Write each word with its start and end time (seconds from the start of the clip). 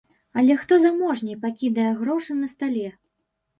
Але 0.41 0.55
хто 0.61 0.73
заможней, 0.85 1.37
пакідае 1.45 1.87
грошы 2.01 2.41
на 2.41 2.53
стале. 2.57 2.87